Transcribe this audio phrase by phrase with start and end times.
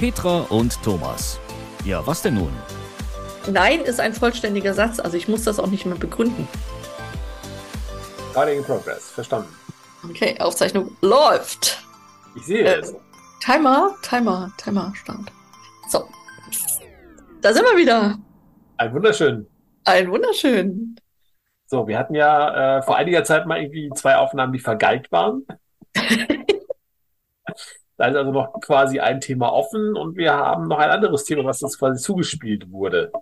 [0.00, 1.38] Petra und Thomas.
[1.84, 2.50] Ja, was denn nun?
[3.46, 6.48] Nein ist ein vollständiger Satz, also ich muss das auch nicht mehr begründen.
[8.30, 9.54] Recording in progress, verstanden.
[10.08, 11.84] Okay, Aufzeichnung läuft.
[12.34, 12.94] Ich sehe Äh, es.
[13.44, 15.30] Timer, Timer, Timer, Start.
[15.90, 16.08] So.
[17.42, 18.16] Da sind wir wieder.
[18.78, 19.46] Ein wunderschön.
[19.84, 20.96] Ein wunderschön.
[21.66, 25.46] So, wir hatten ja äh, vor einiger Zeit mal irgendwie zwei Aufnahmen, die vergeigt waren.
[28.00, 31.44] Da ist also noch quasi ein Thema offen und wir haben noch ein anderes Thema,
[31.44, 33.12] was uns quasi zugespielt wurde.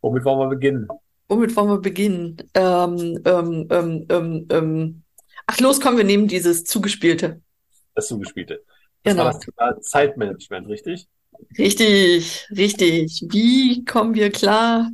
[0.00, 0.88] Womit wollen wir beginnen?
[1.28, 2.38] Womit wollen wir beginnen?
[2.54, 5.02] Ähm, ähm, ähm, ähm, ähm.
[5.46, 7.40] Ach los, komm, wir nehmen dieses Zugespielte.
[7.94, 8.64] Das Zugespielte.
[9.04, 9.26] Das Genau.
[9.26, 11.06] war das Thema Zeitmanagement, richtig?
[11.56, 13.24] Richtig, richtig.
[13.30, 14.90] Wie kommen wir klar,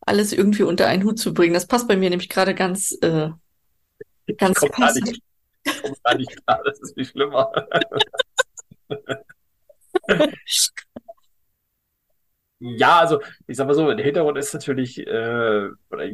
[0.00, 1.52] alles irgendwie unter einen Hut zu bringen?
[1.52, 3.28] Das passt bei mir nämlich gerade ganz, äh,
[4.38, 5.20] ganz passend.
[5.66, 7.52] Nicht, ich komm gar nicht klar, das ist viel schlimmer.
[12.58, 15.68] Ja, also ich sag mal so, der Hintergrund ist natürlich, äh,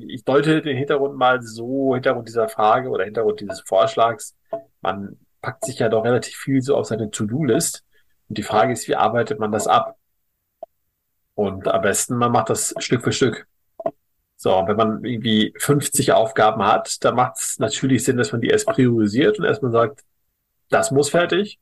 [0.09, 4.37] ich deute den Hintergrund mal so, Hintergrund dieser Frage oder Hintergrund dieses Vorschlags,
[4.81, 7.85] man packt sich ja doch relativ viel so auf seine To-Do-List
[8.29, 9.97] und die Frage ist, wie arbeitet man das ab?
[11.35, 13.47] Und am besten, man macht das Stück für Stück.
[14.43, 18.49] So, wenn man irgendwie 50 Aufgaben hat, dann macht es natürlich Sinn, dass man die
[18.49, 20.01] erst priorisiert und erstmal sagt,
[20.69, 21.61] das muss fertig,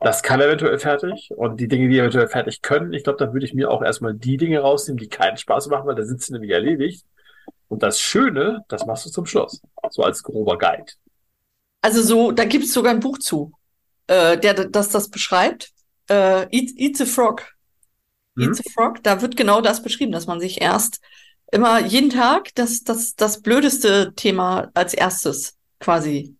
[0.00, 3.46] das kann eventuell fertig und die Dinge, die eventuell fertig können, ich glaube, da würde
[3.46, 6.32] ich mir auch erstmal die Dinge rausnehmen, die keinen Spaß machen, weil da sind sie
[6.32, 7.04] nämlich erledigt.
[7.68, 9.62] Und das Schöne, das machst du zum Schluss.
[9.90, 10.86] So als grober Guide.
[11.82, 13.52] Also so, da gibt es sogar ein Buch zu,
[14.08, 15.70] äh, der das das beschreibt.
[16.08, 17.42] Äh, Eat, Eat the Frog.
[18.38, 18.54] Eat Mhm.
[18.54, 21.00] the Frog, da wird genau das beschrieben, dass man sich erst
[21.52, 26.36] immer jeden Tag das, das, das blödeste Thema als erstes quasi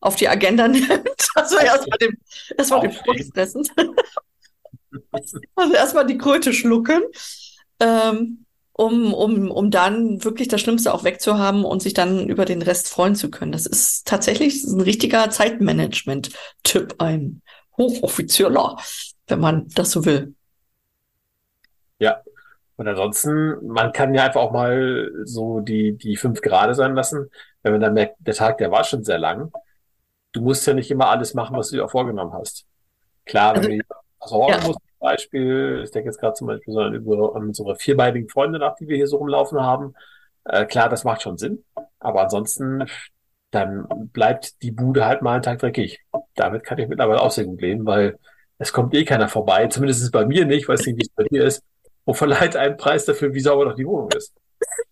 [0.00, 1.28] auf die Agenda nimmt.
[1.34, 2.16] Also erstmal dem,
[2.56, 3.32] erstmal den Frog Aufstehen.
[3.32, 3.68] fressen.
[5.56, 7.02] Also erstmal die Kröte schlucken,
[7.80, 12.62] ähm, um, um, um dann wirklich das Schlimmste auch wegzuhaben und sich dann über den
[12.62, 13.52] Rest freuen zu können.
[13.52, 17.42] Das ist tatsächlich ein richtiger Zeitmanagement-Tipp, ein
[17.76, 18.78] hochoffizieller,
[19.26, 20.34] wenn man das so will.
[21.98, 22.22] Ja.
[22.76, 27.30] Und ansonsten, man kann ja einfach auch mal so die, die fünf Grade sein lassen,
[27.62, 29.50] wenn man dann merkt, der Tag, der war schon sehr lang.
[30.32, 32.66] Du musst ja nicht immer alles machen, was du dir auch vorgenommen hast.
[33.26, 33.84] Klar, wenn Also, du
[34.20, 34.66] versorgen ja.
[34.66, 38.28] musst, zum Beispiel, ich denke jetzt gerade zum Beispiel so an über an unsere vierbeinigen
[38.28, 39.94] Freunde nach, die wir hier so rumlaufen haben.
[40.44, 41.64] Äh, klar, das macht schon Sinn.
[42.00, 42.84] Aber ansonsten,
[43.50, 46.00] dann bleibt die Bude halt mal einen Tag dreckig.
[46.34, 48.18] Damit kann ich mittlerweile auch sehr gut leben, weil
[48.58, 49.66] es kommt eh keiner vorbei.
[49.68, 51.62] Zumindest ist es bei mir nicht, weiß nicht, wie es bei dir ist.
[52.06, 54.32] Und verleiht einen Preis dafür, wie sauber doch die Wohnung ist.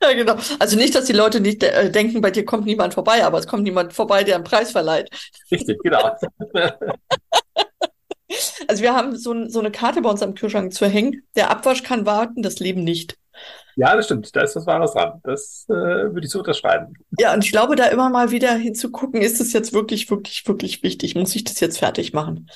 [0.02, 0.36] Ja, genau.
[0.58, 3.46] Also nicht, dass die Leute nicht äh, denken, bei dir kommt niemand vorbei, aber es
[3.46, 5.08] kommt niemand vorbei, der einen Preis verleiht.
[5.50, 6.14] Richtig, genau.
[8.68, 11.22] Also wir haben so, ein, so eine Karte bei uns am Kühlschrank zu hängen.
[11.36, 13.16] Der Abwasch kann warten, das Leben nicht.
[13.76, 14.34] Ja, das stimmt.
[14.34, 15.20] Da ist was Wahres dran.
[15.24, 16.94] Das äh, würde ich so unterschreiben.
[17.18, 20.82] Ja, und ich glaube, da immer mal wieder hinzugucken, ist es jetzt wirklich, wirklich, wirklich
[20.82, 21.14] wichtig?
[21.14, 22.48] Muss ich das jetzt fertig machen?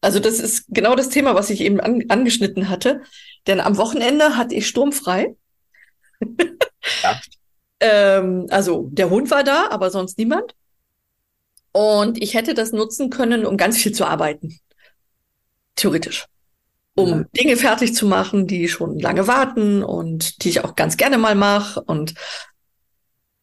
[0.00, 3.02] Also das ist genau das Thema, was ich eben an, angeschnitten hatte.
[3.46, 5.36] Denn am Wochenende hatte ich sturmfrei.
[7.02, 7.20] Ja.
[7.80, 10.54] Ähm, also der Hund war da, aber sonst niemand.
[11.72, 14.58] Und ich hätte das nutzen können, um ganz viel zu arbeiten.
[15.74, 16.26] Theoretisch.
[16.96, 17.26] Um Mhm.
[17.36, 21.34] Dinge fertig zu machen, die schon lange warten und die ich auch ganz gerne mal
[21.34, 21.82] mache.
[21.82, 22.14] Und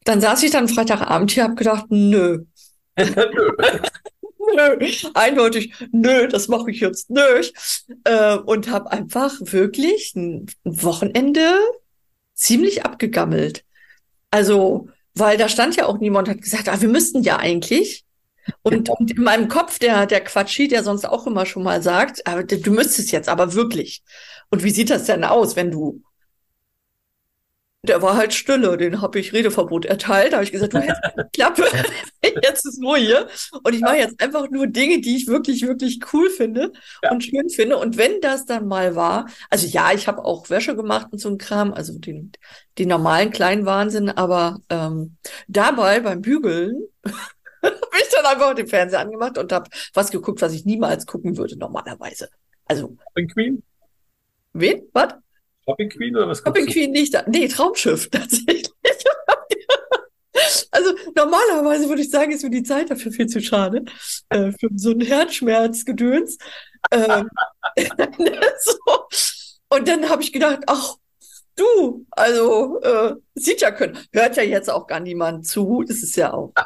[0.06, 2.46] dann saß ich dann Freitagabend hier, habe gedacht, nö,
[4.56, 4.88] Nö.
[5.14, 7.54] eindeutig, nö, das mache ich jetzt nicht.
[8.04, 11.56] Äh, und habe einfach wirklich ein Wochenende
[12.34, 13.64] ziemlich abgegammelt.
[14.32, 18.04] Also, weil da stand ja auch niemand und hat gesagt, ah, wir müssten ja eigentlich.
[18.62, 22.28] Und, und in meinem Kopf, der, der Quatschi, der sonst auch immer schon mal sagt,
[22.28, 24.04] aber du müsstest jetzt, aber wirklich.
[24.50, 26.02] Und wie sieht das denn aus, wenn du
[27.86, 30.32] der war halt Stille, den habe ich Redeverbot erteilt.
[30.32, 31.64] Da habe ich gesagt, du hältst die Klappe,
[32.42, 33.28] jetzt ist Ruhe hier.
[33.62, 36.72] Und ich mache jetzt einfach nur Dinge, die ich wirklich, wirklich cool finde
[37.04, 37.12] Ja.
[37.12, 37.78] und schön finde.
[37.78, 41.28] Und wenn das dann mal war, also ja, ich habe auch Wäsche gemacht und so
[41.30, 42.32] ein Kram, also den,
[42.78, 45.18] den normalen kleinen Wahnsinn, aber ähm,
[45.50, 46.84] dabei beim Bügeln
[47.64, 51.36] habe ich dann einfach den Fernseher angemacht und habe was geguckt, was ich niemals gucken
[51.36, 52.30] würde normalerweise.
[52.66, 52.96] Also,
[53.34, 53.62] Queen?
[54.54, 54.84] wen?
[54.94, 55.16] Was?
[55.68, 56.66] Shopping Queen oder was Shopping?
[56.68, 57.14] Queen nicht.
[57.14, 58.70] da- Nee, Traumschiff tatsächlich.
[60.72, 63.86] Also normalerweise würde ich sagen, ist mir die Zeit dafür viel zu schade.
[64.30, 66.38] Äh, für so ein Herzschmerzgedöns.
[66.92, 67.30] Ähm,
[68.60, 68.78] so.
[69.70, 70.96] Und dann habe ich gedacht, ach,
[71.56, 73.98] du, also äh, sieht ja können.
[74.12, 75.84] Hört ja jetzt auch gar niemand zu.
[75.88, 76.54] Das ist ja auch.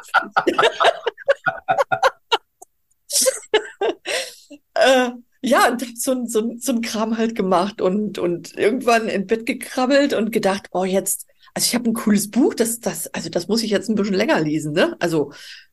[4.74, 9.26] äh, ja, und hab so, so, so ein Kram halt gemacht und, und irgendwann in
[9.26, 13.30] Bett gekrabbelt und gedacht, oh, jetzt, also ich habe ein cooles Buch, das, das, also
[13.30, 14.96] das muss ich jetzt ein bisschen länger lesen, ne?
[14.98, 15.32] Also,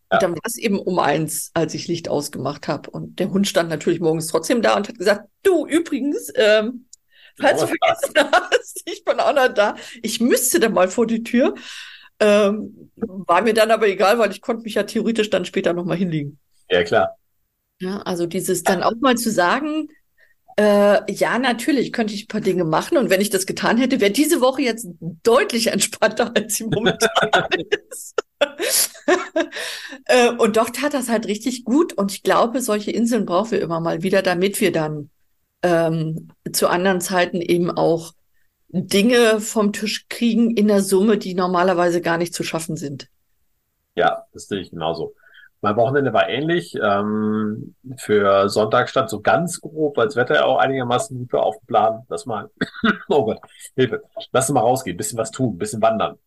[0.09, 2.91] und dann war es eben um eins, als ich Licht ausgemacht habe.
[2.91, 6.85] Und der Hund stand natürlich morgens trotzdem da und hat gesagt, du, übrigens, ähm,
[7.39, 9.75] falls du vergessen hast, ich bin auch noch da.
[10.03, 11.55] Ich müsste da mal vor die Tür.
[12.19, 15.97] Ähm, war mir dann aber egal, weil ich konnte mich ja theoretisch dann später nochmal
[15.97, 16.39] hinlegen.
[16.69, 17.17] Ja, klar.
[17.79, 19.89] Ja, also dieses dann auch mal zu sagen,
[20.57, 23.99] äh, ja, natürlich könnte ich ein paar Dinge machen und wenn ich das getan hätte,
[23.99, 27.49] wäre diese Woche jetzt deutlich entspannter, als sie momentan
[27.89, 28.15] ist.
[30.05, 33.61] äh, und doch tat das halt richtig gut und ich glaube, solche Inseln brauchen wir
[33.61, 35.09] immer mal wieder, damit wir dann
[35.61, 38.13] ähm, zu anderen Zeiten eben auch
[38.69, 43.09] Dinge vom Tisch kriegen in der Summe, die normalerweise gar nicht zu schaffen sind.
[43.95, 45.15] Ja, das sehe ich genauso.
[45.61, 46.75] Mein Wochenende war ähnlich.
[46.81, 51.43] Ähm, für Sonntag stand so ganz grob, weil das Wetter ja auch einigermaßen gut war
[51.43, 52.03] auf dem Plan.
[52.09, 52.49] Lass mal,
[53.09, 53.39] oh Gott,
[53.75, 54.03] Hilfe.
[54.31, 56.17] Lass mal rausgehen, bisschen was tun, bisschen wandern.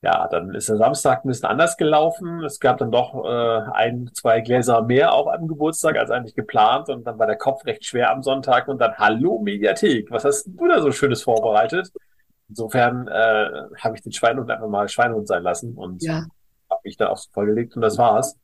[0.00, 2.44] Ja, dann ist der Samstag ein bisschen anders gelaufen.
[2.44, 6.88] Es gab dann doch äh, ein, zwei Gläser mehr auch am Geburtstag als eigentlich geplant.
[6.88, 8.68] Und dann war der Kopf recht schwer am Sonntag.
[8.68, 11.90] Und dann, hallo Mediathek, was hast du da so Schönes vorbereitet?
[12.48, 16.26] Insofern äh, habe ich den Schweinehund einfach mal Schweinehund sein lassen und Ja,
[16.88, 18.36] mich da aufs Voll gelegt und das war's.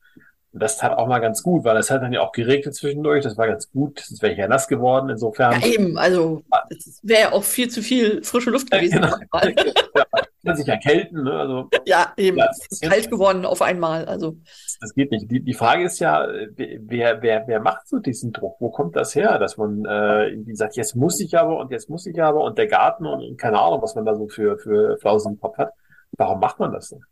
[0.53, 3.23] Und das tat auch mal ganz gut, weil es hat dann ja auch geregnet zwischendurch.
[3.23, 3.99] Das war ganz gut.
[3.99, 5.09] Es wäre ja nass geworden.
[5.09, 5.59] Insofern.
[5.59, 9.01] ja eben, also es wäre ja auch viel zu viel frische Luft Ja, gewesen.
[9.01, 9.15] genau.
[9.15, 9.53] auf einmal.
[9.97, 10.05] ja,
[10.45, 11.23] kann sich erkälten.
[11.23, 11.33] Ne?
[11.33, 14.05] Also Ja, eben, Ja, es ist kalt geworden auf einmal.
[14.05, 14.37] Also
[14.79, 15.29] das geht nicht.
[15.29, 16.25] Die, die Frage ist ja,
[16.55, 18.55] wer, wer, wer macht so diesen Druck?
[18.61, 21.89] Wo kommt das her, dass man äh, irgendwie sagt, jetzt muss ich aber und jetzt
[21.89, 24.57] muss ich aber und der Garten und, und keine Ahnung, was man da so für,
[24.57, 25.71] für Flausen im Kopf hat.
[26.17, 27.03] Warum macht man das denn?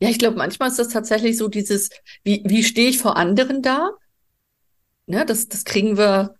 [0.00, 1.90] Ja, ich glaube, manchmal ist das tatsächlich so dieses,
[2.22, 3.90] wie, wie stehe ich vor anderen da?
[5.06, 6.34] Ne, das, das kriegen wir,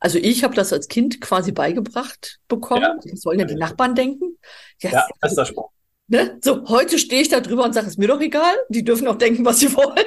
[0.00, 2.82] also ich habe das als Kind quasi beigebracht bekommen.
[2.82, 2.96] Ja.
[3.12, 4.36] Was sollen denn die Nachbarn denken?
[4.80, 5.70] Jetzt, Ja, bester Spruch.
[6.08, 6.38] ne?
[6.42, 8.54] So, heute stehe ich da drüber und sage, ist mir doch egal.
[8.68, 10.06] Die dürfen auch denken, was sie wollen.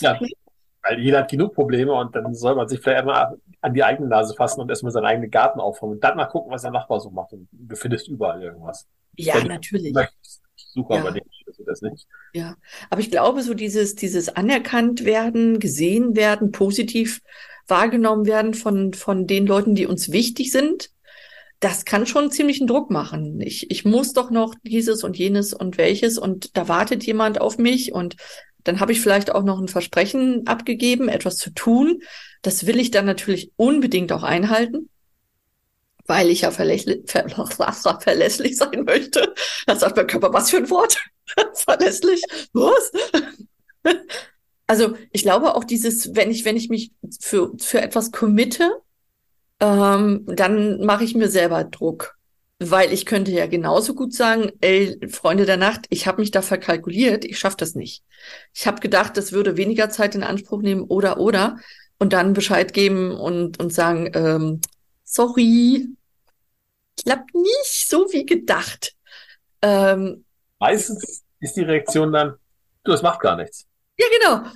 [0.00, 0.18] Ja,
[0.82, 4.08] weil jeder hat genug Probleme und dann soll man sich vielleicht einmal an die eigene
[4.08, 7.00] Nase fassen und erstmal seinen eigenen Garten aufräumen und dann mal gucken, was der Nachbar
[7.00, 7.32] so macht.
[7.32, 8.86] Und du findest überall irgendwas.
[9.16, 9.94] Ja, Wenn natürlich.
[10.56, 11.00] suche Ja.
[11.00, 11.26] aber nicht,
[11.66, 12.06] das nicht.
[12.32, 12.56] Ja,
[12.90, 17.20] aber ich glaube, so dieses, dieses anerkannt werden, gesehen werden, positiv
[17.66, 20.90] wahrgenommen werden von, von den Leuten, die uns wichtig sind,
[21.60, 23.40] das kann schon ziemlichen Druck machen.
[23.40, 27.56] Ich, ich muss doch noch dieses und jenes und welches und da wartet jemand auf
[27.56, 28.16] mich und
[28.64, 32.02] dann habe ich vielleicht auch noch ein Versprechen abgegeben, etwas zu tun.
[32.42, 34.90] Das will ich dann natürlich unbedingt auch einhalten,
[36.06, 37.28] weil ich ja verlässlich, ver
[38.00, 39.34] verlässlich sein möchte.
[39.66, 40.98] Da sagt mein Körper, was für ein Wort?
[41.54, 42.22] verlässlich?
[42.52, 42.92] Was?
[44.66, 48.80] Also ich glaube auch dieses, wenn ich, wenn ich mich für, für etwas committe,
[49.60, 52.16] ähm, dann mache ich mir selber Druck.
[52.60, 56.40] Weil ich könnte ja genauso gut sagen, ey, Freunde der Nacht, ich habe mich da
[56.40, 58.04] verkalkuliert, ich schaffe das nicht.
[58.54, 61.58] Ich habe gedacht, das würde weniger Zeit in Anspruch nehmen oder oder
[61.98, 64.60] und dann Bescheid geben und, und sagen, ähm,
[65.04, 65.88] sorry,
[67.02, 68.94] klappt nicht so wie gedacht.
[69.62, 70.24] Ähm,
[70.58, 72.34] Meistens ist die Reaktion dann,
[72.84, 73.66] du, das macht gar nichts.
[73.98, 74.50] ja, genau.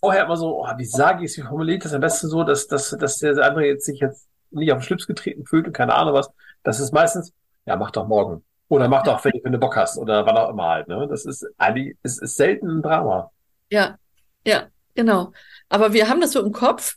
[0.00, 2.42] Vorher immer so, oh, wie sage ich es, wie formuliere ich das am besten so,
[2.42, 5.72] dass, dass, dass der andere jetzt sich jetzt nicht auf den Schlips getreten fühlt und
[5.72, 6.30] keine Ahnung was.
[6.62, 7.32] Das ist meistens,
[7.66, 8.44] ja, mach doch morgen.
[8.68, 9.98] Oder mach doch, wenn, wenn du Bock hast.
[9.98, 10.88] Oder wann auch immer halt.
[10.88, 11.06] Ne?
[11.08, 13.30] Das ist eigentlich, es ist selten ein Drama.
[13.70, 13.98] Ja,
[14.46, 15.32] ja, genau.
[15.68, 16.96] Aber wir haben das so im Kopf.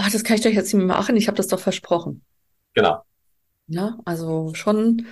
[0.00, 1.16] Oh, das kann ich doch jetzt nicht mehr machen.
[1.16, 2.22] Ich habe das doch versprochen.
[2.74, 3.02] Genau.
[3.66, 5.06] Ja, also schon,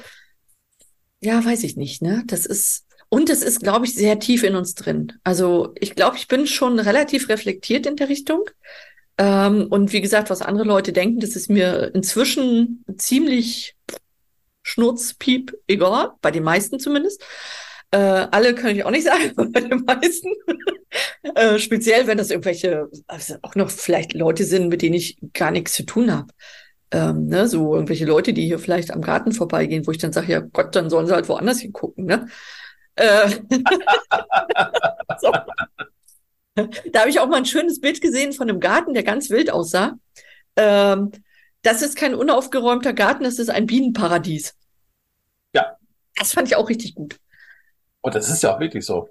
[1.21, 2.23] ja, weiß ich nicht, ne?
[2.27, 5.13] Das ist, und es ist, glaube ich, sehr tief in uns drin.
[5.25, 8.49] Also ich glaube, ich bin schon relativ reflektiert in der Richtung.
[9.19, 13.77] Ähm, und wie gesagt, was andere Leute denken, das ist mir inzwischen ziemlich
[14.63, 17.23] Schnurz, Piep, egal, bei den meisten zumindest.
[17.91, 17.99] Äh,
[18.31, 20.29] alle kann ich auch nicht sagen, bei den meisten.
[21.35, 25.51] äh, speziell, wenn das irgendwelche, also auch noch vielleicht Leute sind, mit denen ich gar
[25.51, 26.33] nichts zu tun habe.
[26.91, 30.33] Ähm, ne, so irgendwelche Leute, die hier vielleicht am Garten vorbeigehen, wo ich dann sage,
[30.33, 32.29] ja Gott, dann sollen sie halt woanders hingucken, ne?
[32.95, 33.29] Äh,
[35.21, 35.33] so.
[36.93, 39.51] Da habe ich auch mal ein schönes Bild gesehen von einem Garten, der ganz wild
[39.51, 39.99] aussah.
[40.57, 41.13] Ähm,
[41.63, 44.55] das ist kein unaufgeräumter Garten, das ist ein Bienenparadies.
[45.55, 45.77] Ja.
[46.17, 47.19] Das fand ich auch richtig gut.
[48.03, 49.11] Und das ist ja auch wirklich so.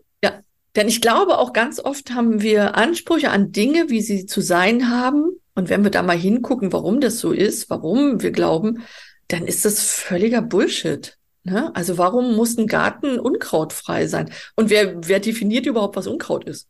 [0.75, 4.91] Denn ich glaube, auch ganz oft haben wir Ansprüche an Dinge, wie sie zu sein
[4.91, 5.31] haben.
[5.55, 8.83] Und wenn wir da mal hingucken, warum das so ist, warum wir glauben,
[9.27, 11.17] dann ist das völliger Bullshit.
[11.43, 11.71] Ne?
[11.75, 14.31] Also warum muss ein Garten unkrautfrei sein?
[14.55, 16.67] Und wer, wer definiert überhaupt, was Unkraut ist?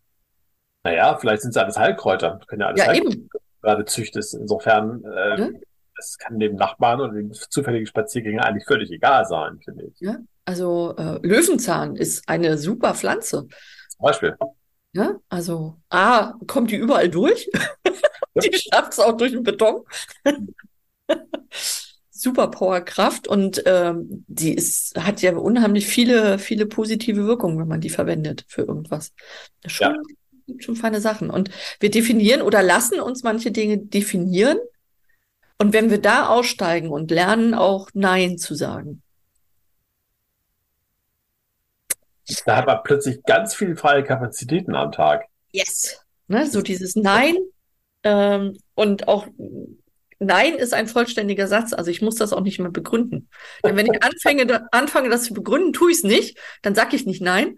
[0.85, 2.39] Naja, vielleicht sind es alles Heilkräuter.
[2.47, 3.17] Können ja alles Ja, Heilkräuter.
[3.17, 3.29] eben.
[3.61, 4.35] gerade züchtest.
[4.35, 5.49] Insofern, äh, Ja.
[5.97, 9.99] das kann dem Nachbarn oder dem zufälligen Spaziergänger eigentlich völlig egal sein, finde ich.
[9.99, 10.15] Ja,
[10.47, 13.47] also äh, Löwenzahn ist eine super Pflanze.
[13.89, 14.35] Zum Beispiel.
[14.93, 17.49] Ja, also A, kommt die überall durch.
[18.35, 19.83] Die schafft es auch durch den Beton.
[22.11, 27.81] Super Powerkraft und ähm, die ist, hat ja unheimlich viele, viele positive Wirkungen, wenn man
[27.81, 29.11] die verwendet für irgendwas.
[29.63, 29.69] Ja.
[29.69, 30.03] Schon,
[30.45, 31.31] gibt schon feine Sachen.
[31.31, 31.49] Und
[31.79, 34.57] wir definieren oder lassen uns manche Dinge definieren.
[35.59, 39.01] Und wenn wir da aussteigen und lernen, auch Nein zu sagen.
[42.45, 45.25] Da hat man plötzlich ganz viel freie Kapazitäten am Tag.
[45.51, 46.01] Yes.
[46.27, 47.37] Ne, so dieses Nein
[48.03, 49.27] ähm, und auch
[50.19, 53.29] Nein ist ein vollständiger Satz, also ich muss das auch nicht mehr begründen.
[53.63, 56.95] Denn wenn ich anfange, da- anfange das zu begründen, tue ich es nicht, dann sage
[56.95, 57.55] ich nicht Nein.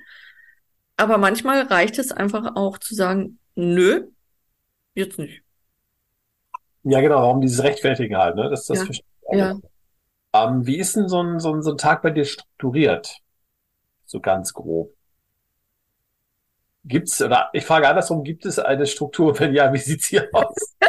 [0.98, 4.08] Aber manchmal reicht es einfach auch zu sagen, nö,
[4.94, 5.42] jetzt nicht.
[6.84, 8.50] Ja, genau, warum dieses Rechtfertigen halt, ne?
[8.50, 8.86] Das, das Ja.
[8.86, 9.56] verstehe ich auch Ja.
[10.34, 13.18] Ähm, wie ist denn so ein, so ein, so ein Tag bei dir strukturiert?
[14.10, 14.92] So ganz grob.
[16.84, 19.38] Gibt's, oder ich frage andersrum, gibt es eine Struktur?
[19.38, 20.76] Wenn ja, wie sieht's hier aus?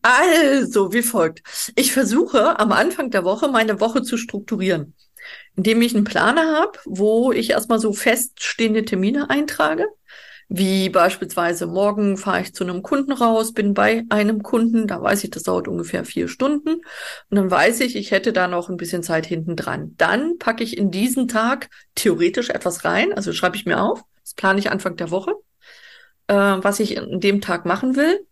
[0.00, 1.42] Also, wie folgt.
[1.76, 4.94] Ich versuche am Anfang der Woche meine Woche zu strukturieren,
[5.54, 9.86] indem ich einen Planer habe, wo ich erstmal so feststehende Termine eintrage,
[10.48, 15.24] wie beispielsweise morgen fahre ich zu einem Kunden raus, bin bei einem Kunden, da weiß
[15.24, 18.76] ich, das dauert ungefähr vier Stunden und dann weiß ich, ich hätte da noch ein
[18.76, 19.94] bisschen Zeit hinten dran.
[19.96, 24.34] Dann packe ich in diesen Tag theoretisch etwas rein, also schreibe ich mir auf, das
[24.34, 25.32] plane ich Anfang der Woche,
[26.28, 28.24] äh, was ich in dem Tag machen will.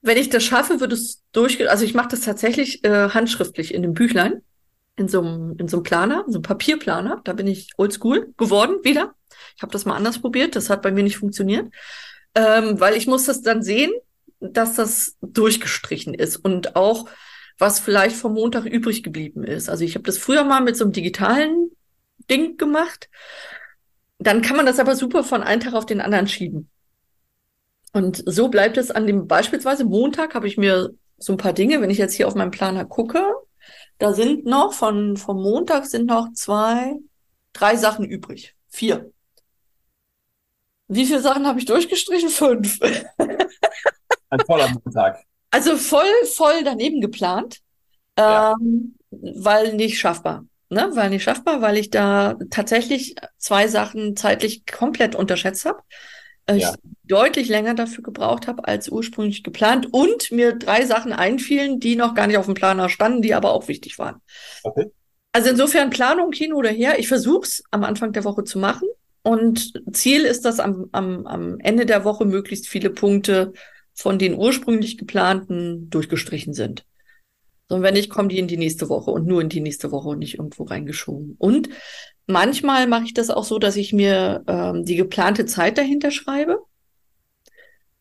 [0.00, 1.70] Wenn ich das schaffe, wird es durchge...
[1.70, 4.42] Also ich mache das tatsächlich äh, handschriftlich in einem Büchlein,
[4.96, 7.20] in so einem in so einem Planer, in so einem Papierplaner.
[7.24, 9.14] Da bin ich oldschool geworden wieder.
[9.56, 11.72] Ich habe das mal anders probiert, das hat bei mir nicht funktioniert,
[12.34, 13.92] ähm, weil ich muss das dann sehen,
[14.40, 17.08] dass das durchgestrichen ist und auch
[17.58, 19.68] was vielleicht vom Montag übrig geblieben ist.
[19.68, 21.70] Also ich habe das früher mal mit so einem digitalen
[22.30, 23.08] Ding gemacht.
[24.18, 26.68] Dann kann man das aber super von einem Tag auf den anderen schieben.
[27.92, 31.80] Und so bleibt es an dem, beispielsweise Montag habe ich mir so ein paar Dinge,
[31.80, 33.22] wenn ich jetzt hier auf meinen Planer gucke,
[34.02, 36.96] da sind noch von, vom Montag sind noch zwei,
[37.52, 38.56] drei Sachen übrig.
[38.68, 39.12] Vier.
[40.88, 42.28] Wie viele Sachen habe ich durchgestrichen?
[42.28, 42.80] Fünf.
[44.30, 45.22] Ein voller Montag.
[45.52, 47.60] Also voll, voll daneben geplant,
[48.18, 48.54] Ja.
[48.60, 50.46] ähm, weil nicht schaffbar.
[50.68, 50.90] Ne?
[50.94, 55.80] Weil nicht schaffbar, weil ich da tatsächlich zwei Sachen zeitlich komplett unterschätzt habe.
[56.50, 56.74] Ich Ja.
[57.12, 62.14] Deutlich länger dafür gebraucht habe als ursprünglich geplant und mir drei Sachen einfielen, die noch
[62.14, 64.20] gar nicht auf dem Planer standen, die aber auch wichtig waren.
[64.62, 64.90] Okay.
[65.32, 66.98] Also insofern Planung hin oder her.
[66.98, 68.88] Ich versuche es am Anfang der Woche zu machen.
[69.22, 73.52] Und Ziel ist, dass am, am, am Ende der Woche möglichst viele Punkte
[73.94, 76.84] von den ursprünglich geplanten durchgestrichen sind.
[77.68, 79.92] So, und wenn nicht, kommen die in die nächste Woche und nur in die nächste
[79.92, 81.36] Woche und nicht irgendwo reingeschoben.
[81.38, 81.68] Und
[82.26, 86.58] manchmal mache ich das auch so, dass ich mir ähm, die geplante Zeit dahinter schreibe.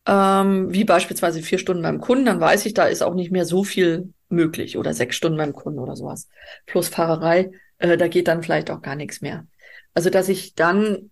[0.08, 3.46] Ähm, wie beispielsweise vier Stunden beim Kunden, dann weiß ich, da ist auch nicht mehr
[3.46, 6.28] so viel möglich oder sechs Stunden beim Kunden oder sowas.
[6.66, 9.46] Plus Fahrerei, äh, da geht dann vielleicht auch gar nichts mehr.
[9.94, 11.12] Also, dass ich dann,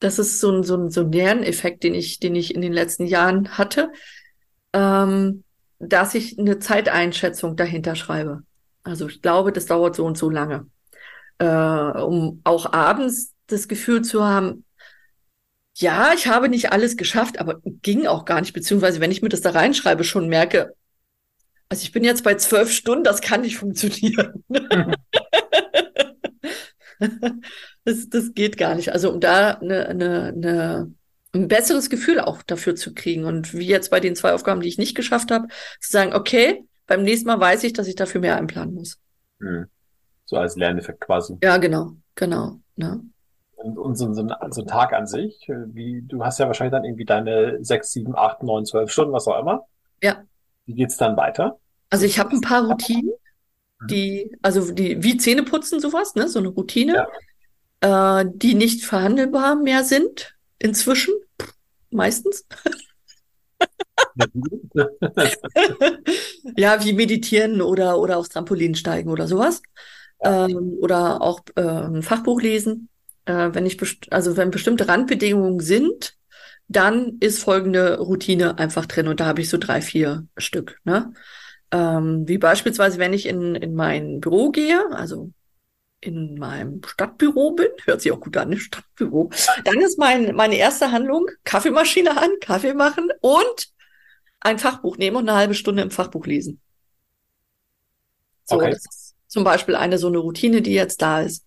[0.00, 2.72] das ist so ein, so ein, so ein Lerneffekt, den ich, den ich in den
[2.72, 3.90] letzten Jahren hatte,
[4.72, 5.44] ähm,
[5.78, 8.42] dass ich eine Zeiteinschätzung dahinter schreibe.
[8.82, 10.66] Also, ich glaube, das dauert so und so lange.
[11.38, 14.64] Äh, um auch abends das Gefühl zu haben,
[15.76, 19.28] ja, ich habe nicht alles geschafft, aber ging auch gar nicht, beziehungsweise wenn ich mir
[19.28, 20.74] das da reinschreibe, schon merke,
[21.68, 24.44] also ich bin jetzt bei zwölf Stunden, das kann nicht funktionieren.
[27.84, 28.92] das, das geht gar nicht.
[28.92, 30.94] Also um da eine, eine, eine,
[31.32, 34.68] ein besseres Gefühl auch dafür zu kriegen und wie jetzt bei den zwei Aufgaben, die
[34.68, 35.48] ich nicht geschafft habe,
[35.80, 38.98] zu sagen, okay, beim nächsten Mal weiß ich, dass ich dafür mehr einplanen muss.
[39.40, 39.66] Hm.
[40.26, 41.36] So als Lerneffekt quasi.
[41.42, 42.60] Ja, genau, genau.
[42.76, 43.00] Ne?
[43.64, 46.72] Und, und so, so, so ein Tag an sich, äh, wie, du hast ja wahrscheinlich
[46.72, 49.64] dann irgendwie deine sechs, sieben, acht, neun, zwölf Stunden, was auch immer.
[50.02, 50.22] Ja.
[50.66, 51.58] Wie geht's dann weiter?
[51.88, 53.14] Also ich habe ein paar Routinen,
[53.88, 56.28] die, also die, wie Zähneputzen, sowas, ne?
[56.28, 57.06] So eine Routine,
[57.80, 61.14] äh, die nicht verhandelbar mehr sind, inzwischen,
[61.90, 62.46] meistens.
[66.56, 69.62] Ja, wie meditieren oder, oder aufs Trampolin steigen oder sowas.
[70.20, 72.88] Ähm, oder auch äh, ein Fachbuch lesen.
[73.26, 73.78] Äh, wenn ich
[74.10, 76.16] also wenn bestimmte Randbedingungen sind,
[76.68, 80.80] dann ist folgende Routine einfach drin und da habe ich so drei, vier Stück.
[80.84, 81.12] Ne?
[81.70, 85.30] Ähm, wie beispielsweise, wenn ich in, in mein Büro gehe, also
[86.00, 88.58] in meinem Stadtbüro bin, hört sich auch gut an, ne?
[88.58, 89.30] Stadtbüro,
[89.64, 93.68] dann ist mein, meine erste Handlung Kaffeemaschine an, Kaffee machen und
[94.40, 96.60] ein Fachbuch nehmen und eine halbe Stunde im Fachbuch lesen.
[98.44, 98.70] So, Okay.
[98.70, 101.46] das ist zum Beispiel eine so eine Routine, die jetzt da ist.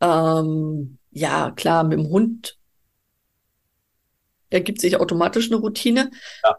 [0.00, 2.58] Ähm, ja, klar, mit dem Hund
[4.50, 6.10] ergibt sich automatisch eine Routine.
[6.44, 6.56] Ja.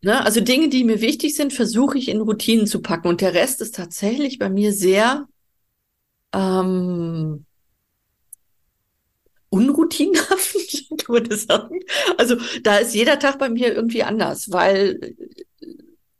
[0.00, 0.24] Ne?
[0.24, 3.08] Also Dinge, die mir wichtig sind, versuche ich in Routinen zu packen.
[3.08, 5.28] Und der Rest ist tatsächlich bei mir sehr
[6.32, 7.44] ähm,
[9.50, 10.56] unroutinhaft,
[11.04, 11.80] kann man das sagen.
[12.16, 15.16] Also da ist jeder Tag bei mir irgendwie anders, weil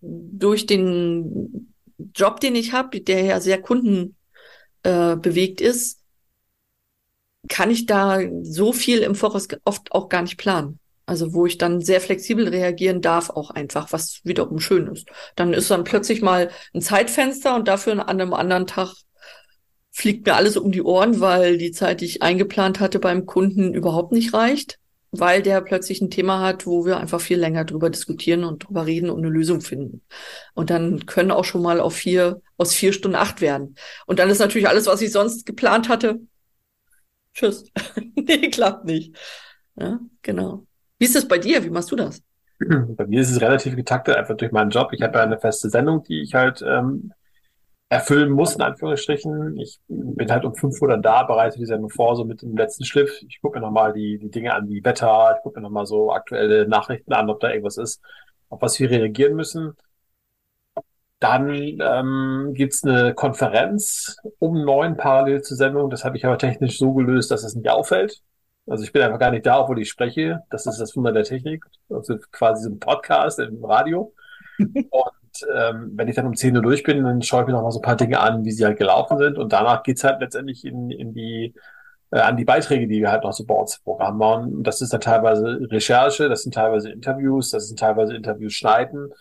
[0.03, 1.73] durch den
[2.15, 6.02] Job, den ich habe, der ja sehr kundenbewegt äh, ist,
[7.49, 10.79] kann ich da so viel im Voraus oft auch gar nicht planen.
[11.07, 15.09] Also wo ich dann sehr flexibel reagieren darf, auch einfach, was wiederum schön ist.
[15.35, 18.95] Dann ist dann plötzlich mal ein Zeitfenster und dafür an einem anderen Tag
[19.91, 23.75] fliegt mir alles um die Ohren, weil die Zeit, die ich eingeplant hatte beim Kunden,
[23.75, 24.79] überhaupt nicht reicht,
[25.11, 28.87] weil der plötzlich ein Thema hat, wo wir einfach viel länger drüber diskutieren und drüber
[28.87, 30.03] reden und eine Lösung finden.
[30.55, 33.75] Und dann können auch schon mal auf vier, aus vier Stunden acht werden.
[34.07, 36.21] Und dann ist natürlich alles, was ich sonst geplant hatte,
[37.35, 37.65] tschüss.
[38.15, 39.17] nee, klappt nicht.
[39.77, 40.67] Ja, genau.
[40.99, 41.65] Wie ist das bei dir?
[41.65, 42.23] Wie machst du das?
[42.97, 44.93] Bei mir ist es relativ getaktet, einfach durch meinen Job.
[44.93, 47.13] Ich habe ja eine feste Sendung, die ich halt ähm,
[47.89, 49.59] erfüllen muss, in Anführungsstrichen.
[49.59, 52.57] Ich bin halt um 5 Uhr dann da, bereite die Sendung vor, so mit dem
[52.57, 53.21] letzten Schliff.
[53.29, 56.13] Ich gucke mir nochmal die, die Dinge an, wie Wetter, ich gucke mir nochmal so
[56.13, 58.01] aktuelle Nachrichten an, ob da irgendwas ist,
[58.49, 59.77] auf was wir reagieren müssen.
[61.23, 65.89] Dann ähm, gibt's eine Konferenz um neun parallel zur Sendung.
[65.89, 68.23] Das habe ich aber technisch so gelöst, dass es nicht auffällt.
[68.67, 70.41] Also ich bin einfach gar nicht da, obwohl ich spreche.
[70.51, 71.65] Das ist das Wunder der Technik.
[71.89, 74.13] Also quasi so ein Podcast im Radio.
[74.59, 77.63] Und ähm, wenn ich dann um 10 Uhr durch bin, dann schaue ich mir noch
[77.63, 79.39] mal so ein paar Dinge an, wie sie halt gelaufen sind.
[79.39, 81.55] Und danach geht's halt letztendlich in, in die,
[82.11, 84.57] äh, an die Beiträge, die wir halt noch so bei uns im Programm bauen.
[84.57, 89.13] Und das ist dann teilweise Recherche, das sind teilweise Interviews, das sind teilweise Interviews schneiden.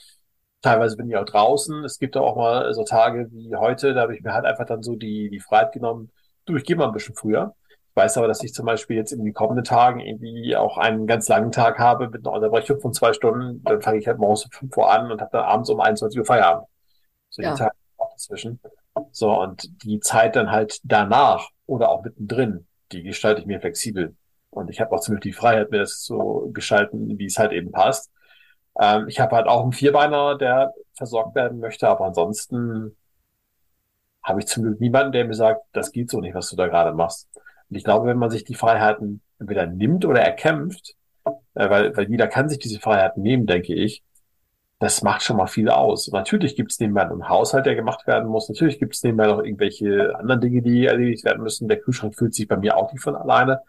[0.62, 1.84] Teilweise bin ich auch draußen.
[1.86, 4.84] Es gibt auch mal so Tage wie heute, da habe ich mir halt einfach dann
[4.84, 6.12] so die, die Freiheit genommen,
[6.45, 7.56] du, ich gehe mal ein bisschen früher.
[7.89, 11.08] Ich weiß aber, dass ich zum Beispiel jetzt in den kommenden Tagen irgendwie auch einen
[11.08, 13.63] ganz langen Tag habe mit einer Unterbrechung von zwei Stunden.
[13.63, 16.19] Dann fange ich halt morgens um 5 Uhr an und habe dann abends um 21
[16.19, 16.67] Uhr Feierabend.
[17.30, 17.52] So Ja.
[17.52, 18.60] die Zeit auch dazwischen.
[19.12, 24.15] So, und die Zeit dann halt danach oder auch mittendrin, die gestalte ich mir flexibel.
[24.50, 27.71] Und ich habe auch ziemlich die Freiheit, mir das so gestalten, wie es halt eben
[27.71, 28.12] passt.
[28.79, 32.95] Ähm, ich habe halt auch einen Vierbeiner, der versorgt werden möchte, aber ansonsten
[34.23, 36.67] habe ich zum Glück niemanden, der mir sagt, das geht so nicht, was du da
[36.67, 37.27] gerade machst.
[37.69, 42.10] Und ich glaube, wenn man sich die Freiheiten entweder nimmt oder erkämpft, äh, weil, weil
[42.10, 44.03] jeder kann sich diese Freiheiten nehmen, denke ich,
[44.79, 46.07] das macht schon mal viel aus.
[46.07, 48.49] Und natürlich gibt es nebenbei einen Haushalt, der gemacht werden muss.
[48.49, 51.67] Natürlich gibt es nebenbei noch irgendwelche anderen Dinge, die erledigt werden müssen.
[51.67, 53.62] Der Kühlschrank fühlt sich bei mir auch nicht von alleine.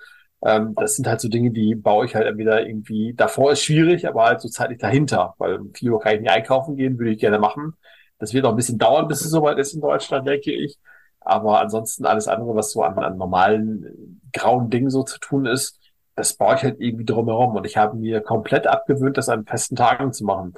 [0.44, 4.08] Ähm, das sind halt so Dinge, die baue ich halt entweder irgendwie, davor ist schwierig,
[4.08, 7.12] aber halt so zeitlich dahinter, weil um 4 Uhr kann ich nicht einkaufen gehen, würde
[7.12, 7.74] ich gerne machen.
[8.18, 10.78] Das wird auch ein bisschen dauern, bis es soweit ist in Deutschland, denke ich.
[11.20, 15.46] Aber ansonsten alles andere, was so an, an normalen äh, grauen Dingen so zu tun
[15.46, 15.78] ist,
[16.16, 17.54] das baue ich halt irgendwie drumherum.
[17.56, 20.54] Und ich habe mir komplett abgewöhnt, das an festen Tagen zu machen.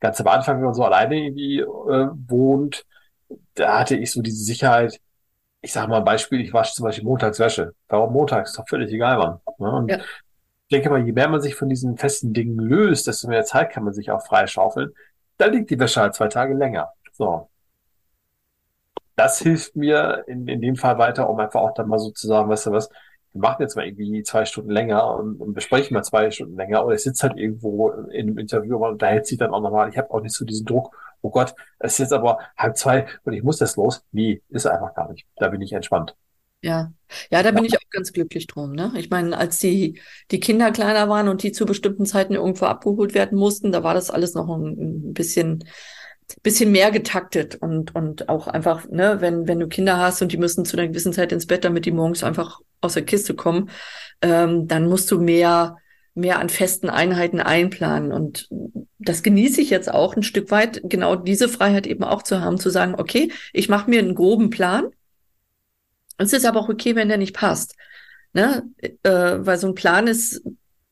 [0.00, 2.84] Ganz am Anfang, wenn man so alleine irgendwie äh, wohnt,
[3.54, 5.00] da hatte ich so diese Sicherheit.
[5.66, 7.74] Ich sage mal ein Beispiel, ich wasche zum Beispiel montags Wäsche.
[7.88, 8.50] Warum montags?
[8.50, 9.40] Ist doch völlig egal, Mann.
[9.58, 9.72] Ne?
[9.72, 9.96] Und Ja.
[9.98, 13.70] ich denke mal, je mehr man sich von diesen festen Dingen löst, desto mehr Zeit
[13.72, 14.92] kann man sich auch freischaufeln.
[15.38, 16.92] Da liegt die Wäsche halt zwei Tage länger.
[17.14, 17.50] So.
[19.16, 22.28] Das hilft mir in, in dem Fall weiter, um einfach auch dann mal so zu
[22.28, 22.88] sagen, weißt du was,
[23.32, 26.86] wir machen jetzt mal irgendwie zwei Stunden länger und, und besprechen mal zwei Stunden länger
[26.86, 29.88] oder ich sitze halt irgendwo in einem Interview und unterhält sich dann auch nochmal.
[29.88, 30.96] Ich habe auch nicht so diesen Druck,
[31.26, 34.04] oh Gott, es ist jetzt aber halb zwei und ich muss das los.
[34.12, 35.26] Nee, ist einfach gar nicht.
[35.36, 36.14] Da bin ich entspannt.
[36.62, 36.92] Ja,
[37.30, 38.92] ja, da bin ich auch ganz glücklich drum, ne?
[38.96, 43.14] Ich meine, als die, die Kinder kleiner waren und die zu bestimmten Zeiten irgendwo abgeholt
[43.14, 45.64] werden mussten, da war das alles noch ein, ein bisschen,
[46.42, 50.38] bisschen mehr getaktet und, und auch einfach, ne, wenn, wenn du Kinder hast und die
[50.38, 53.70] müssen zu einer gewissen Zeit ins Bett, damit die morgens einfach aus der Kiste kommen,
[54.22, 55.76] ähm, dann musst du mehr,
[56.14, 58.12] mehr an festen Einheiten einplanen.
[58.12, 58.48] Und
[59.08, 62.58] das genieße ich jetzt auch ein Stück weit, genau diese Freiheit eben auch zu haben,
[62.58, 64.86] zu sagen, okay, ich mache mir einen groben Plan.
[66.18, 67.74] Es ist aber auch okay, wenn der nicht passt.
[68.32, 68.64] Ne?
[68.78, 68.90] Äh,
[69.38, 70.42] weil so ein Plan ist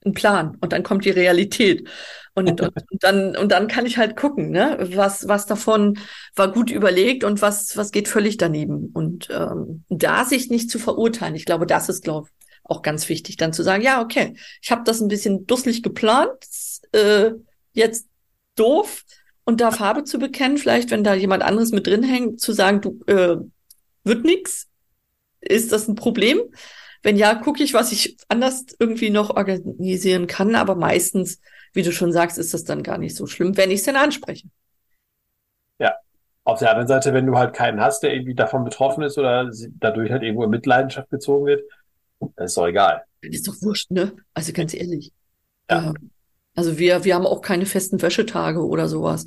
[0.05, 1.89] ein Plan und dann kommt die Realität.
[2.35, 4.77] Und, und, und dann, und dann kann ich halt gucken, ne?
[4.93, 5.99] was, was davon
[6.37, 8.91] war gut überlegt und was, was geht völlig daneben.
[8.93, 13.09] Und ähm, da sich nicht zu verurteilen, ich glaube, das ist, glaube ich, auch ganz
[13.09, 16.31] wichtig, dann zu sagen, ja, okay, ich habe das ein bisschen dusselig geplant,
[16.93, 17.33] äh,
[17.75, 18.09] jetzt
[18.57, 19.05] doof
[19.45, 22.81] und da Farbe zu bekennen, vielleicht, wenn da jemand anderes mit drin hängt, zu sagen,
[22.81, 23.37] du äh,
[24.05, 24.69] wird nix,
[25.41, 26.41] ist das ein Problem?
[27.03, 30.55] Wenn ja, gucke ich, was ich anders irgendwie noch organisieren kann.
[30.55, 31.41] Aber meistens,
[31.75, 33.97] wie du schon sagst, ist das dann gar nicht so schlimm, wenn ich es denn
[33.97, 34.49] anspreche.
[35.79, 35.95] Ja.
[36.45, 39.51] Auf der anderen Seite, wenn du halt keinen hast, der irgendwie davon betroffen ist oder
[39.79, 41.63] dadurch halt irgendwo in Mitleidenschaft gezogen wird,
[42.21, 43.05] dann ist doch egal.
[43.21, 44.17] Dann ist doch wurscht, ne?
[44.33, 45.13] Also ganz ehrlich.
[45.71, 45.89] Ja.
[45.91, 46.11] Ähm,
[46.55, 49.27] also wir, wir haben auch keine festen Wäschetage oder sowas.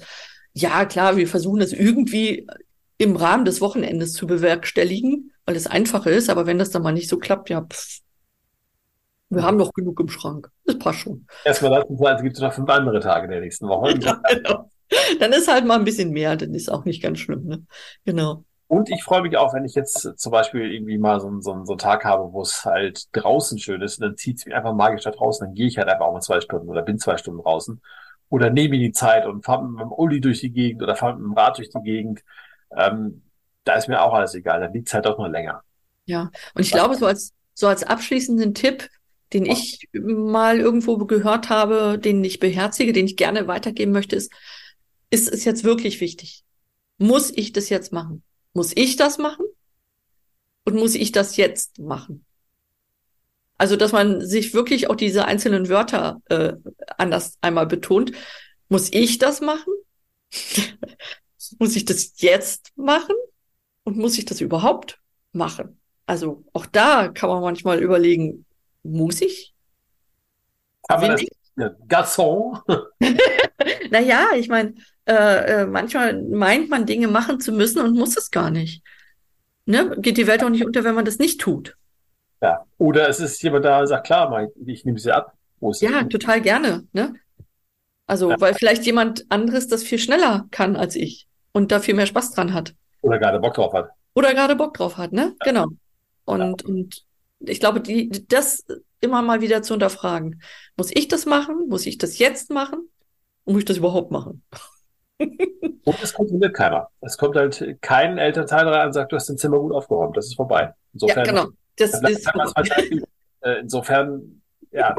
[0.53, 2.47] Ja, klar, wir versuchen das irgendwie
[2.97, 6.93] im Rahmen des Wochenendes zu bewerkstelligen, weil es einfacher ist, aber wenn das dann mal
[6.93, 7.99] nicht so klappt, ja, pff,
[9.29, 10.49] wir haben noch genug im Schrank.
[10.65, 11.27] Das passt schon.
[11.43, 13.97] Erstmal lassen also gibt es noch fünf andere Tage der nächsten Woche.
[13.99, 14.71] Ja, genau.
[15.19, 17.65] Dann ist halt mal ein bisschen mehr, dann ist auch nicht ganz schlimm, ne?
[18.05, 18.45] Genau.
[18.67, 21.71] Und ich freue mich auch, wenn ich jetzt zum Beispiel irgendwie mal so, so, so
[21.71, 24.73] einen Tag habe, wo es halt draußen schön ist, und dann zieht es mich einfach
[24.73, 27.17] magisch da draußen, dann gehe ich halt einfach auch mal zwei Stunden oder bin zwei
[27.17, 27.81] Stunden draußen.
[28.29, 31.15] Oder nehme mir die Zeit und fahre mit dem Uli durch die Gegend oder fahre
[31.15, 32.23] mit dem Rad durch die Gegend.
[32.75, 33.21] Ähm,
[33.63, 35.63] da ist mir auch alles egal, dann liegt es halt doch nur länger.
[36.05, 38.89] Ja, und ich glaube, so als, so als abschließenden Tipp,
[39.33, 44.31] den ich mal irgendwo gehört habe, den ich beherzige, den ich gerne weitergeben möchte, ist,
[45.09, 46.43] ist es jetzt wirklich wichtig?
[46.97, 48.23] Muss ich das jetzt machen?
[48.57, 49.45] Muss ich das machen?
[50.63, 52.25] Und muss ich das jetzt machen?
[53.59, 56.53] Also, dass man sich wirklich auch diese einzelnen Wörter äh,
[56.97, 58.13] anders einmal betont.
[58.67, 59.71] Muss ich das machen?
[61.59, 63.13] muss ich das jetzt machen?
[63.83, 64.99] Und muss ich das überhaupt
[65.33, 65.79] machen?
[66.07, 68.47] Also auch da kann man manchmal überlegen,
[68.81, 69.53] muss ich?
[70.87, 71.21] Aber das,
[71.57, 72.63] ja, Garçon.
[73.91, 74.73] naja, ich meine,
[75.07, 78.83] äh, äh, manchmal meint man Dinge machen zu müssen und muss es gar nicht.
[79.65, 79.95] Ne?
[79.99, 81.75] Geht die Welt auch nicht unter, wenn man das nicht tut.
[82.41, 85.33] Ja, oder es ist jemand da, sagt, klar, ich nehme sie ab.
[85.79, 86.85] Ja, total gerne.
[86.93, 87.15] Ne?
[88.05, 88.39] Also, ja.
[88.39, 92.31] weil vielleicht jemand anderes das viel schneller kann als ich und da viel mehr Spaß
[92.31, 92.75] dran hat.
[93.01, 93.89] Oder gerade Bock drauf hat.
[94.13, 95.35] Oder gerade Bock drauf hat, ne?
[95.39, 95.51] Ja.
[95.51, 95.67] Genau.
[96.25, 96.67] Und, ja.
[96.67, 97.03] und
[97.39, 98.65] ich glaube, die, das
[98.99, 100.41] immer mal wieder zu unterfragen.
[100.75, 101.67] Muss ich das machen?
[101.69, 102.89] Muss ich das jetzt machen?
[103.45, 104.43] Und muss ich das überhaupt machen?
[105.19, 106.89] Und es kontrolliert keiner.
[107.01, 110.15] Es kommt halt kein Elternteil rein und sagt, du hast dein Zimmer gut aufgeräumt.
[110.15, 110.73] Das ist vorbei.
[110.93, 111.47] Insofern, ja, genau.
[111.75, 112.27] Das ist
[113.41, 114.95] äh, insofern, ja,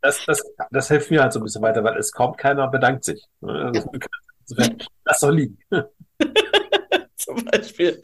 [0.00, 3.04] das, das, das hilft mir halt so ein bisschen weiter, weil es kommt keiner bedankt
[3.04, 3.24] sich.
[3.42, 3.90] Also,
[4.40, 5.58] insofern, lass doch liegen.
[7.16, 8.00] Zum Beispiel.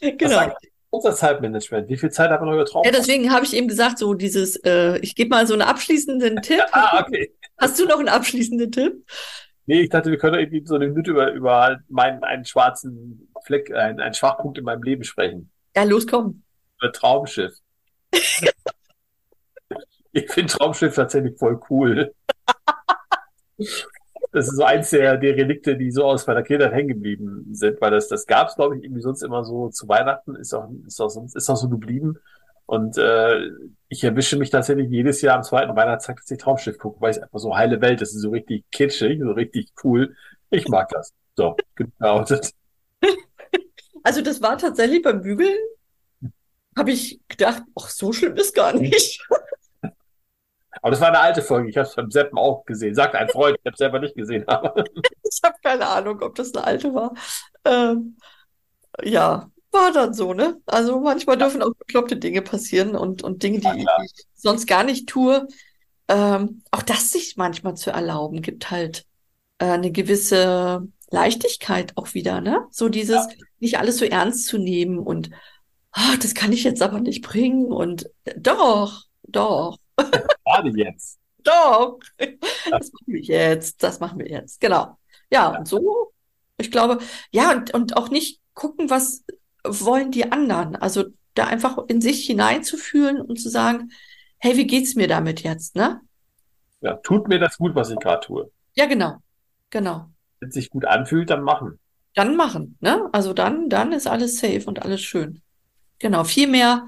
[0.00, 0.52] genau
[0.94, 1.88] unser Zeitmanagement.
[1.88, 2.84] Wie viel Zeit hat man noch übertragen?
[2.84, 6.40] Ja, deswegen habe ich eben gesagt, so dieses, äh, ich gebe mal so einen abschließenden
[6.42, 6.62] Tipp.
[6.72, 7.34] ah, okay.
[7.58, 9.04] Hast du noch einen abschließenden Tipp?
[9.66, 13.72] Nee, ich dachte, wir können irgendwie so eine Minute über, über meinen, einen schwarzen Fleck,
[13.72, 15.50] einen, einen Schwachpunkt in meinem Leben sprechen.
[15.74, 16.42] Ja, los, komm.
[16.80, 17.54] Über Traumschiff.
[20.12, 22.12] ich finde Traumschiff tatsächlich voll cool.
[24.32, 27.80] das ist so eins der, der Relikte, die so aus meiner Kindheit hängen geblieben sind,
[27.80, 30.68] weil das, das gab es, glaube ich, irgendwie sonst immer so zu Weihnachten, ist auch,
[30.86, 32.18] ist auch, sonst, ist auch so geblieben.
[32.66, 33.48] Und äh,
[33.88, 37.18] ich erwische mich tatsächlich jedes Jahr am zweiten Weihnachtstag, dass ich Traumschiff gucke, weil es
[37.18, 40.16] einfach so heile Welt, das ist so richtig kitschig, so richtig cool.
[40.50, 41.12] Ich mag das.
[41.36, 42.52] So, geoutet.
[44.06, 45.56] Also das war tatsächlich beim Bügeln,
[46.76, 49.26] habe ich gedacht, ach, so schlimm ist gar nicht.
[50.82, 51.70] Aber das war eine alte Folge.
[51.70, 52.94] Ich habe es beim Seppen auch gesehen.
[52.94, 54.44] Sagt ein Freund, ich habe es selber nicht gesehen.
[55.22, 57.14] ich habe keine Ahnung, ob das eine alte war.
[57.64, 58.18] Ähm,
[59.02, 60.60] ja, war dann so, ne?
[60.66, 64.84] Also manchmal dürfen auch bekloppte Dinge passieren und, und Dinge, die ja, ich sonst gar
[64.84, 65.46] nicht tue.
[66.08, 69.04] Ähm, auch das sich manchmal zu erlauben, gibt halt
[69.58, 72.66] äh, eine gewisse Leichtigkeit auch wieder, ne?
[72.70, 73.28] So dieses, ja.
[73.58, 75.30] nicht alles so ernst zu nehmen und
[75.96, 79.78] oh, das kann ich jetzt aber nicht bringen und doch, doch.
[79.96, 81.18] Gerade jetzt.
[81.44, 81.98] Doch.
[82.70, 83.82] Das machen wir jetzt.
[83.82, 84.62] Das machen wir jetzt.
[84.62, 84.96] Genau.
[85.30, 85.58] Ja, ja.
[85.58, 86.14] und so,
[86.56, 87.00] ich glaube,
[87.32, 89.24] ja, und, und auch nicht gucken, was
[89.64, 90.76] wollen die anderen.
[90.76, 93.90] Also da einfach in sich hineinzufühlen und zu sagen,
[94.38, 96.00] hey, wie geht's mir damit jetzt, ne?
[96.80, 98.50] Ja, tut mir das gut, was ich gerade tue.
[98.74, 99.16] Ja, genau.
[99.70, 100.10] Genau.
[100.38, 101.78] Wenn es sich gut anfühlt, dann machen.
[102.14, 103.08] Dann machen, ne?
[103.12, 105.42] Also dann, dann ist alles safe und alles schön.
[105.98, 106.24] Genau.
[106.24, 106.86] Viel mehr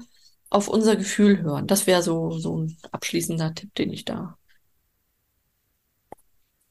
[0.49, 1.67] auf unser Gefühl hören.
[1.67, 4.37] Das wäre so, so ein abschließender Tipp, den ich da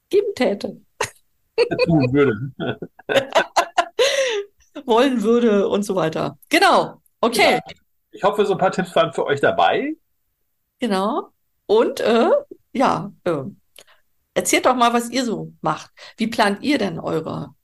[0.08, 0.80] geben täte.
[1.84, 2.52] Tun würde.
[4.86, 6.38] Wollen würde und so weiter.
[6.48, 7.02] Genau.
[7.20, 7.54] Okay.
[7.54, 7.74] Ja.
[8.12, 9.94] Ich hoffe, so ein paar Tipps waren für euch dabei.
[10.78, 11.30] Genau.
[11.66, 12.30] Und äh,
[12.72, 13.42] ja, äh,
[14.34, 15.90] erzählt doch mal, was ihr so macht.
[16.16, 17.54] Wie plant ihr denn eure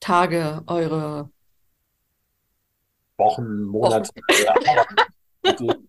[0.00, 1.30] Tage, eure
[3.16, 4.10] Wochen, Monate?
[5.44, 5.88] Wochen.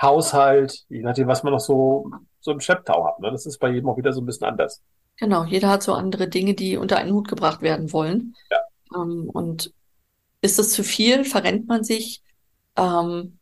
[0.00, 3.18] Haushalt, je nachdem, was man noch so, so im Schlepptau hat.
[3.20, 3.30] Ne?
[3.30, 4.82] Das ist bei jedem auch wieder so ein bisschen anders.
[5.16, 8.34] Genau, jeder hat so andere Dinge, die unter einen Hut gebracht werden wollen.
[8.50, 8.58] Ja.
[8.94, 9.72] Ähm, und
[10.42, 11.24] Ist es zu viel?
[11.24, 12.22] Verrennt man sich?
[12.76, 13.38] Ähm,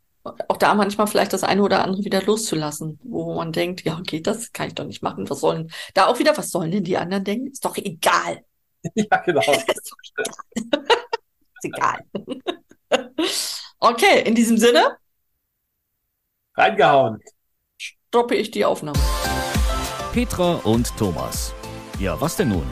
[0.48, 4.26] auch da manchmal vielleicht das eine oder andere wieder loszulassen, wo man denkt, ja, geht
[4.26, 4.52] das?
[4.52, 5.28] Kann ich doch nicht machen.
[5.28, 7.48] Was sollen, da auch wieder, was sollen denn die anderen denken?
[7.48, 8.44] Ist doch egal.
[8.94, 9.40] Ja, genau.
[9.52, 10.84] Ist doch egal.
[11.62, 11.98] Ist egal.
[13.80, 14.96] Okay, in diesem Sinne
[16.54, 17.18] Reingehauen.
[17.78, 18.98] stoppe ich die Aufnahme.
[20.12, 21.52] Petra und Thomas.
[21.98, 22.66] Ja, was denn nun?